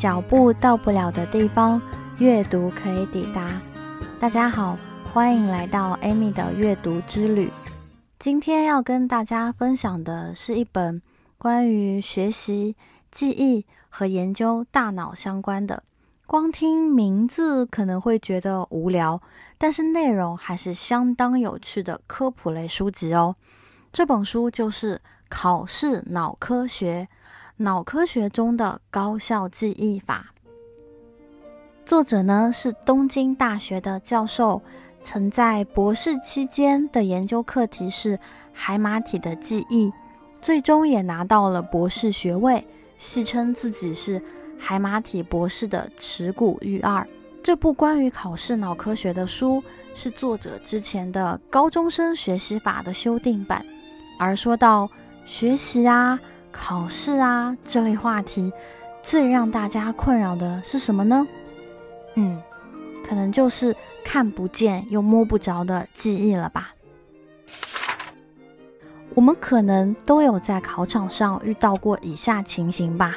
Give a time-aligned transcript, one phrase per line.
[0.00, 1.78] 脚步到不了的地方，
[2.16, 3.60] 阅读可以抵达。
[4.18, 4.78] 大家好，
[5.12, 7.52] 欢迎来到 Amy 的阅读之旅。
[8.18, 11.02] 今天要跟大家分享的是一本
[11.36, 12.76] 关于学习、
[13.10, 15.82] 记忆和研究大脑相关的。
[16.24, 19.20] 光听名字可能会觉得无聊，
[19.58, 23.36] 但是内容还是相当有趣的科普类书籍哦。
[23.92, 24.96] 这本书就是
[25.28, 27.06] 《考试脑科学》。
[27.62, 30.32] 脑科学中的高效记忆法，
[31.84, 34.62] 作者呢是东京大学的教授，
[35.02, 38.18] 曾在博士期间的研究课题是
[38.54, 39.92] 海马体的记忆，
[40.40, 44.22] 最终也拿到了博士学位，戏称自己是
[44.58, 47.06] 海马体博士的持股玉二。
[47.42, 49.62] 这部关于考试脑科学的书
[49.94, 53.62] 是作者之前的高中生学习法的修订版，
[54.18, 54.88] 而说到
[55.26, 56.18] 学习啊。
[56.52, 58.52] 考试啊，这类话题
[59.02, 61.26] 最让大家困扰的是什么呢？
[62.14, 62.42] 嗯，
[63.06, 66.74] 可能就是看不见又摸不着的记忆了吧。
[69.14, 73.16] 我们可能都有在考场上遇到过以下情形吧：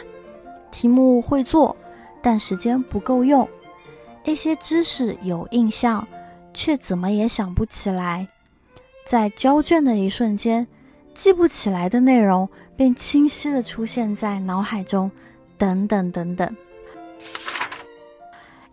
[0.71, 1.75] 题目会做，
[2.21, 3.45] 但时间不够用；
[4.23, 6.07] 一些知识有印象，
[6.53, 8.27] 却怎么也想不起来；
[9.05, 10.67] 在交卷的一瞬间，
[11.13, 12.49] 记不起来的内容。
[12.75, 15.11] 便清晰的出现在脑海中，
[15.57, 16.55] 等等等等。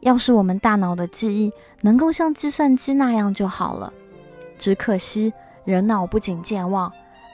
[0.01, 3.93] 要是我们大脑的记忆能够像计算机那样就好了，
[4.57, 5.33] 只可惜
[5.65, 6.91] 人脑不仅健忘，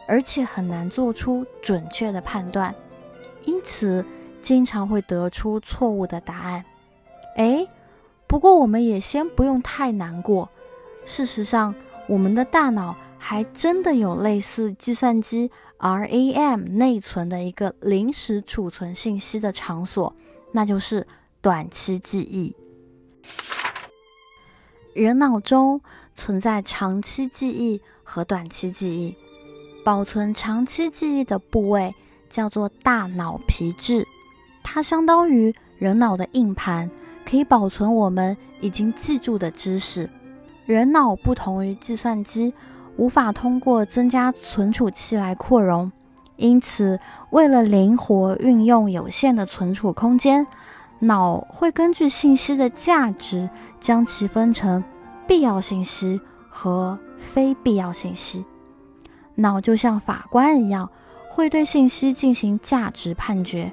[0.08, 2.74] 而且很难做出准确的判断，
[3.44, 4.04] 因此
[4.40, 6.64] 经常会得出错误的答案。
[7.36, 7.66] 哎，
[8.26, 10.48] 不过我们也先不用太难过。
[11.04, 11.72] 事实上，
[12.08, 12.96] 我们的大脑
[13.28, 15.50] 还真的有类似计算机。
[15.80, 20.14] RAM 内存的一个临时储存信息的场所，
[20.52, 21.04] 那就是
[21.40, 22.54] 短期记忆。
[24.94, 25.80] 人脑中
[26.14, 29.16] 存在长期记忆和短期记忆，
[29.84, 31.92] 保存长期记忆的部位
[32.28, 34.06] 叫做大脑皮质，
[34.62, 36.88] 它相当于人脑的硬盘，
[37.28, 40.08] 可以保存我们已经记住的知识。
[40.64, 42.54] 人脑不同于计算机。
[42.96, 45.92] 无法通过增加存储器来扩容，
[46.36, 46.98] 因此，
[47.30, 50.46] 为了灵活运用有限的存储空间，
[51.00, 54.82] 脑会根据信息的价值将其分成
[55.26, 58.44] 必要信息和非必要信息。
[59.34, 60.90] 脑就像法官一样，
[61.28, 63.70] 会对信息进行价值判决，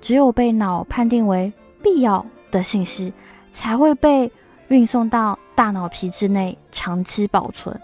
[0.00, 1.52] 只有被脑判定为
[1.82, 3.12] 必要的信息，
[3.52, 4.32] 才会被
[4.68, 7.78] 运送到大脑皮质内长期保存。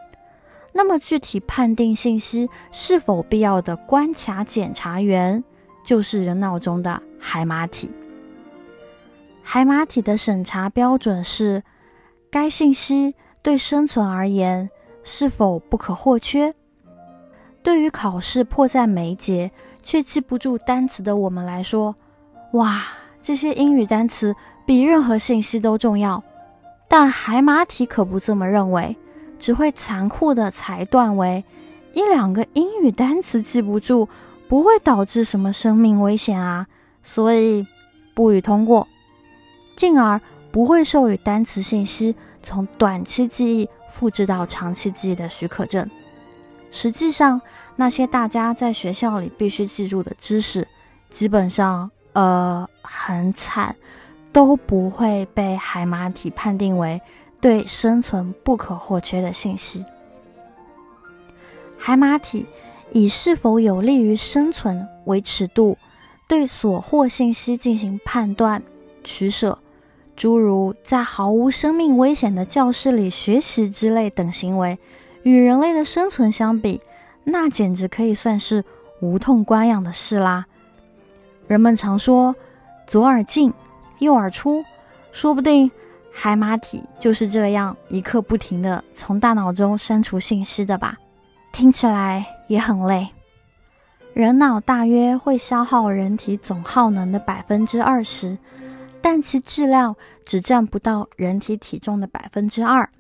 [0.73, 5.43] 那么，具体判定信息是否必要的关卡检查员，
[5.83, 7.91] 就是人脑中的海马体。
[9.43, 11.63] 海马体的审查标准是：
[12.31, 14.71] 该信息对生存而言
[15.03, 16.55] 是否不可或缺。
[17.63, 19.51] 对于考试迫在眉睫
[19.83, 21.97] 却记不住单词的我们来说，
[22.53, 22.83] 哇，
[23.21, 26.23] 这些英语单词比任何信息都重要。
[26.87, 28.97] 但海马体可不这么认为。
[29.39, 31.45] 只会残酷的裁断为
[31.93, 34.09] 一两个英语单词记不住，
[34.49, 36.67] 不会导致什么生命危险啊，
[37.03, 37.67] 所以
[38.15, 38.87] 不予通过，
[39.77, 45.89] 进而不会授予单词信息从短期记忆复制到长期记忆的许可证。
[46.71, 47.41] 实际上，
[47.77, 50.67] 那些大家在学校里必须记住的知识，
[51.09, 53.75] 基本上呃很惨，
[54.33, 57.01] 都不会被海马体判定为。
[57.41, 59.85] 对生存不可或缺的信息，
[61.79, 62.47] 海马体
[62.91, 65.79] 以是否有利于生存为尺度，
[66.27, 68.61] 对所获信息进行判断
[69.05, 69.59] 取舍，
[70.17, 74.77] 诸如在毫无生命危险的教室里学习之类等行为，
[75.23, 76.81] 与人类的生存相比，
[77.23, 78.65] 那简直可以算是
[79.01, 80.47] 无痛关养的事啦。
[81.47, 82.35] 人们常说
[82.87, 83.55] 左耳进
[84.01, 84.65] 右耳出，
[85.13, 85.71] 说不定。
[86.21, 90.99] 海马体就是这样一刻不停的从大脑中删除信息的吧？
[91.53, 93.09] 听起来也很累。
[94.15, 98.37] 人脑大约会消耗人体总耗能的百分之二十，
[99.01, 99.95] 但其质量
[100.25, 102.91] 只占不到人体体重的百分之二。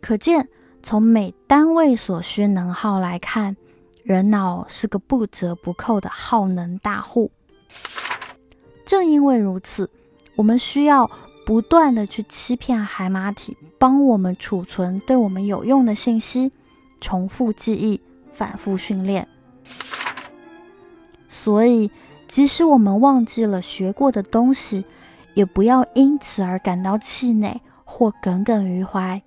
[0.00, 0.48] 可见，
[0.82, 3.54] 从每单位所需能耗来看，
[4.02, 7.30] 人脑是个不折不扣的耗能大户。
[8.86, 9.90] 正因为如此，
[10.36, 11.10] 我们需要。
[11.52, 16.50] 不断的去欺骗海马体，帮我们储存对我们有用的信息，
[16.98, 18.00] 重复记忆，
[18.32, 19.28] 反复训练。
[21.28, 21.90] 所以，
[22.26, 24.86] 即使我们忘记了学过的东西，
[25.34, 29.22] 也不要因此而感到气馁或耿耿于怀，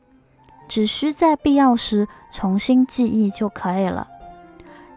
[0.67, 4.07] 只需在必要时重新记忆就可以了。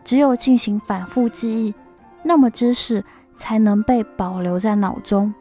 [0.02, 1.74] 只有进行反复记忆，
[2.22, 3.04] 那么知识
[3.36, 5.34] 才能被保留在脑中。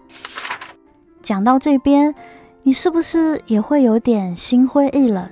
[1.28, 2.16] 讲到这边，
[2.64, 5.30] 你是不是也会有点心灰意冷？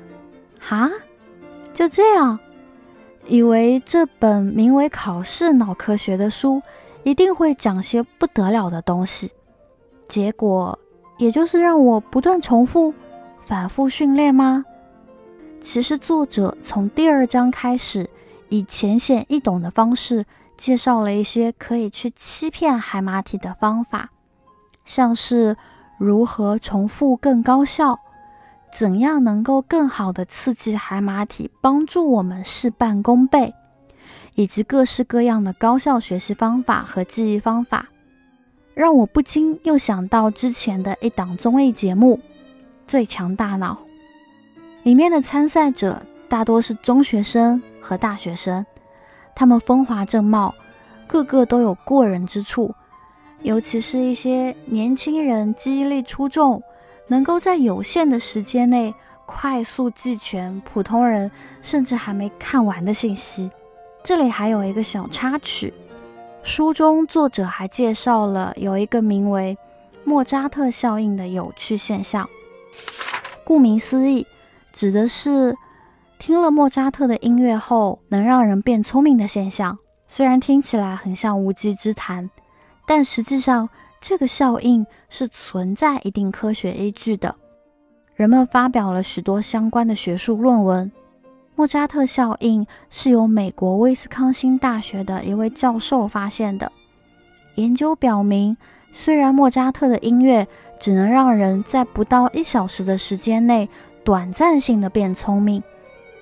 [0.59, 0.91] 哈，
[1.73, 2.37] 就这样，
[3.27, 6.61] 以为这本名为《考试脑科学》的书
[7.03, 9.31] 一定会讲些不得了的东西，
[10.05, 10.77] 结果
[11.17, 12.93] 也就是让我不断重复、
[13.45, 14.65] 反复训练吗？
[15.61, 18.09] 其实作者从第二章开始。
[18.49, 20.23] 以浅显易懂的方式
[20.55, 24.11] 介绍了一些可以去欺骗海马体的方法，
[24.85, 25.57] 像是
[25.97, 27.99] 如何重复更高效，
[28.71, 33.53] 怎样能够更好的刺激海马体，帮助我们事半功倍，
[34.35, 37.87] 以及各式各样的高效学习方法和记忆方法，
[38.73, 42.17] 让我不禁又想到之前的一档综艺节目
[42.87, 43.73] 《最强大脑》，
[44.83, 47.61] 里面的参赛者大多是中学生。
[47.87, 48.65] 和大学生，
[49.35, 50.55] 他们风华正茂，
[51.05, 52.73] 个个都有过人之处，
[53.45, 56.63] 尤其是一些年轻人记忆力出众，
[57.09, 58.91] 能够在有限的时间内
[59.27, 61.29] 快速记全普通人
[61.61, 63.51] 甚至还没看完的信息。
[64.03, 65.71] 这里还有一个小插曲，
[66.41, 69.55] 书中作者还介绍了有一个名为
[70.03, 72.27] 莫扎特效应的有趣现象，
[73.43, 74.25] 顾名思义，
[74.73, 75.55] 指的是。
[76.17, 79.77] 听了莫扎特的音乐后，能让人变聪明的现象，
[80.07, 82.31] 虽然听起来很像无稽之谈，
[82.85, 87.35] 但实际上这个效应是存在一定科学依据的。
[88.13, 90.91] 人们发表了许多相关的学术论文。
[91.55, 96.71] 莫扎特效应是由美国威斯康星大学的一位教授发现的。
[97.55, 98.57] 研究表明，
[98.91, 100.45] 虽然莫扎特的音乐
[100.77, 103.69] 只能让人在不到一小时的时间内
[104.03, 105.63] 短暂性的变聪明。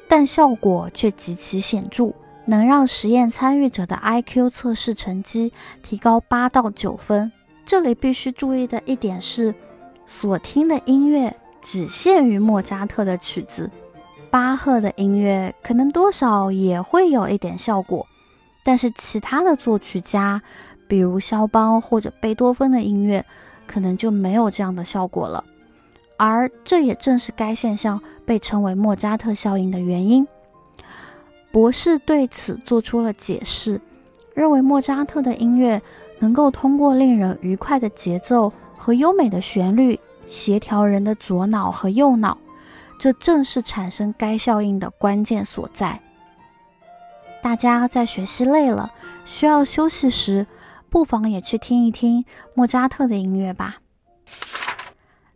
[0.08, 2.14] 但效果却极其显著，
[2.46, 7.32] 能让实验参与者的 IQ 测试成绩提高八到九分。
[7.66, 9.56] 这里必须注意的一点是，
[10.06, 13.72] 所听的音乐只限于莫扎特的曲子，
[14.30, 18.06] 巴赫的音乐可能多少也会有一点效果，
[18.66, 20.42] 但是其他的作曲家，
[20.88, 23.26] 比如肖邦或者贝多芬的音乐，
[23.66, 25.46] 可能就没有这样的效果了。
[26.18, 30.28] 而这也正是该现象被称为莫扎特效应的原因。
[31.54, 33.80] 博士对此做出了解释，
[34.34, 35.80] 认为莫扎特的音乐
[36.18, 42.40] 能够通过令人愉快的节奏和优美的旋律协调人的左脑和右脑，
[42.98, 46.02] 这正是产生该效应的关键所在。
[47.44, 48.92] 大家在学习累了、
[49.24, 50.48] 需要休息时，
[50.90, 53.76] 不妨也去听一听莫扎特的音乐吧。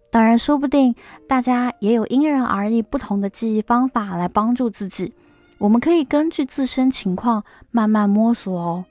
[0.09, 0.95] 当然，说不定
[1.27, 5.13] 大家也有因人而异不同的记忆方法来帮助自己。
[5.59, 8.85] 我们可以根据自身情况慢慢摸索哦。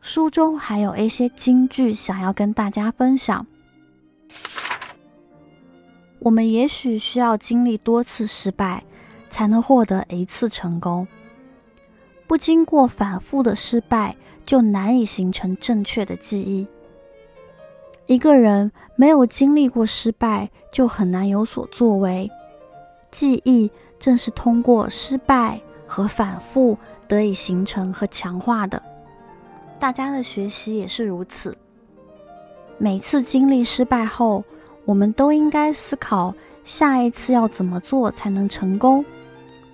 [0.00, 3.46] 书中还有一些金句想要跟大家分享。
[6.18, 8.84] 我们也许需要经历多次失败，
[9.30, 11.06] 才能获得一次成功。
[12.26, 16.66] 不经过反复的失败，就难以形成正确的记忆。
[18.06, 22.30] 一个人没有经历过失败，就很难有所作为。
[23.10, 28.82] 记忆正是通过失败和反复得以形成和强化的。
[29.78, 31.56] 大家的学习也是如此。
[32.78, 34.44] 每次经历失败后，
[34.84, 39.04] 我们都应该思考下一次要怎么做才能成功。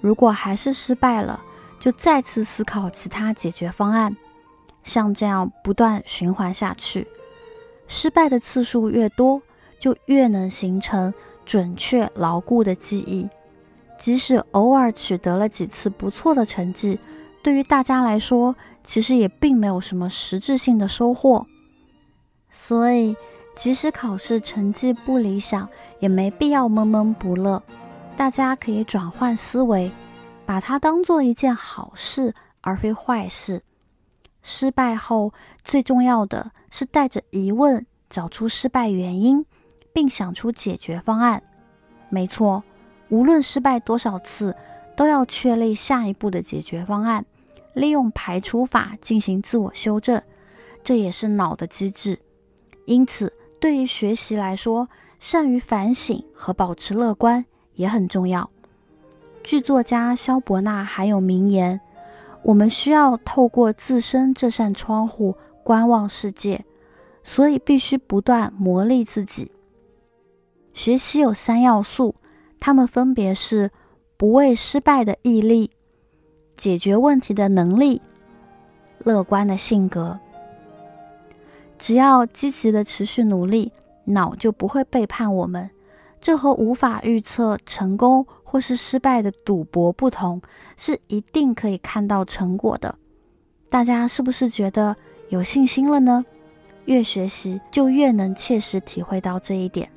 [0.01, 1.41] 如果还是失败了，
[1.79, 4.17] 就再次思考其他解决方案。
[4.83, 7.07] 像这样不断循环下去。
[7.87, 9.41] 失败的次数越多，
[9.79, 11.13] 就越能形成
[11.45, 13.29] 准确牢固的记忆。
[14.01, 16.99] 即使偶尔取得了几次不错的成绩，
[17.43, 21.47] 对于大家来说，其实也并没有什么实质性的收获。
[22.51, 23.15] 所以，
[23.55, 27.63] 即使考试成绩不理想，也没必要闷闷不乐。
[28.17, 29.93] 大家可以转换思维，
[30.47, 33.63] 把它当做一件好事，而非坏事。
[34.43, 39.45] 失败后，最重要的是带着疑问找出失败原因，
[39.93, 41.43] 并想出解决方案。
[42.09, 42.65] 没错，
[43.11, 44.57] 无论失败多少次，
[44.97, 47.27] 都要确立下一步的解决方案，
[47.75, 50.23] 利用排除法进行自我修正，
[50.83, 52.19] 这也是脑的机制。
[52.87, 54.89] 因此，对于学习来说，
[55.19, 58.49] 善于反省和保持乐观也很重要。
[59.43, 61.81] 剧作家肖伯纳还有名言。
[62.43, 66.65] 我们需要透过自身这扇窗户观望世界，
[67.23, 69.53] 所以必须不断磨砺自己。
[70.73, 72.15] 学习有三要素，
[72.61, 73.71] 它们分别是
[74.17, 75.71] 不畏失败的毅力、
[76.57, 78.01] 解决问题的能力、
[78.99, 80.21] 乐观的性格。
[81.79, 83.73] 只要积极的持续努力，
[84.05, 85.71] 脑就不会背叛我们。
[86.21, 90.43] 这和无法预测成功或是失败的赌博不同，
[90.77, 92.95] 是一定可以看到成果的。
[93.71, 94.95] 大家是不是觉得
[95.31, 96.23] 有信心了呢？
[96.85, 99.91] 越学习就越能切实体会到这一点。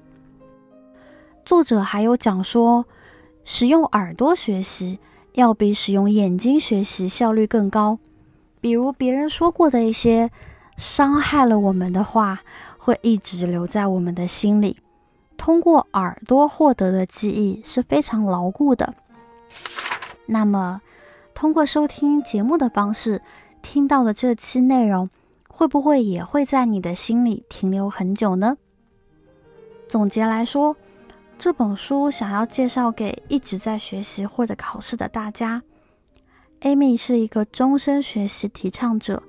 [1.45, 2.85] 作者还有讲说，
[3.43, 4.99] 使用耳朵学习
[5.33, 7.99] 要比使用眼睛学习效率更高。
[8.61, 10.31] 比如别人说过的一些
[10.77, 12.39] 伤害了我们的话，
[12.77, 14.77] 会一直留在我们的心里。
[15.35, 18.93] 通过耳朵获得的记忆是非常牢固的。
[20.27, 20.81] 那么，
[21.33, 23.21] 通过收听节目的方式
[23.61, 25.09] 听到的这期内容，
[25.49, 28.55] 会不会也会在你的心里停留很久呢？
[29.89, 30.77] 总结来说，
[31.43, 35.61] 这本书想要介绍给一直在学习或者考试的大家。
[36.61, 39.21] Amy 是一个终身学习提倡者，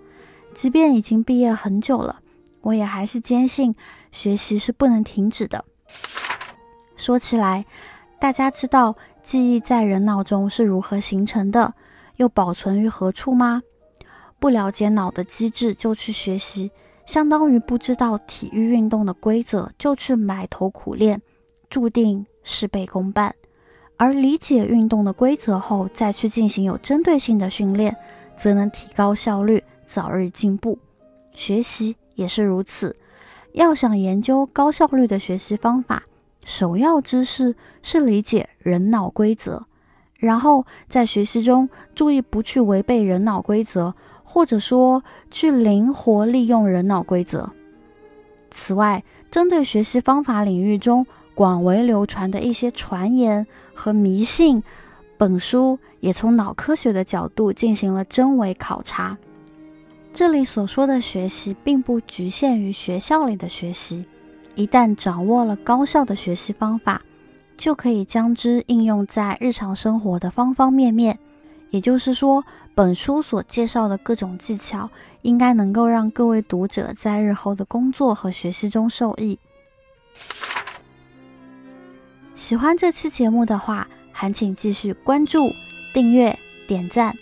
[0.53, 2.21] 即便已经毕业很久了，
[2.61, 3.75] 我也还是坚信
[4.13, 5.65] 学习是不能停止的。
[6.97, 7.67] 说起来，
[8.21, 11.75] 大家知道记忆在人脑中是如何形成的，
[12.15, 13.61] 又保存于何处吗？
[14.39, 16.71] 不了解脑的机制就去学习，
[17.07, 21.21] 相当于不知道体育运动的规则就去埋头苦练，
[21.75, 23.35] 注定事倍功半。
[23.97, 27.97] 而理解运动的规则后，再去进行有针对性的训练，
[28.37, 30.79] 则能提高效率，早日进步。
[31.33, 32.95] 学习也是如此。
[33.55, 36.05] 要想研究高效率的学习方法，
[36.45, 39.65] 首要知识是理解人脑规则，
[40.21, 47.51] 然后在学习中注意不去违背人脑规则，或者说去灵活利用人脑规则。
[48.53, 54.63] 此外，针对学习方法领域中广为流传的一些传言和迷信，
[55.19, 59.19] 本书也从脑科学的角度进行了真伪考察。
[60.13, 64.05] 这里所说的学习，并不局限于学校里的学习。
[64.55, 67.03] 一旦掌握了高效的学习方法，
[67.57, 71.19] 就可以将之应用在日常生活的方方面面。
[71.71, 74.89] 也就是说，本书所介绍的各种技巧，
[75.23, 79.37] 应该能够让各位读者在日后的工作和学习中受益。
[82.35, 85.39] 喜欢这期节目的话，还请继续关注、
[85.93, 86.37] 订阅、
[86.67, 87.17] 点赞。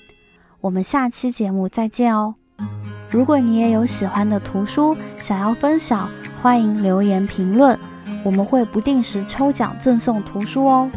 [0.62, 2.34] 我们下期节目再见哦！
[3.10, 7.78] 如果你也有喜欢的图书想要分享，欢迎留言评论，
[8.24, 10.90] 我们会不定时抽奖赠送图书哦。